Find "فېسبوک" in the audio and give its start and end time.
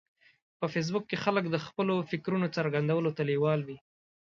0.73-1.03